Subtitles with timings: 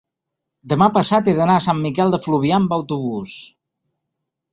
[0.71, 3.35] demà passat he d'anar a Sant Miquel de Fluvià amb autobús.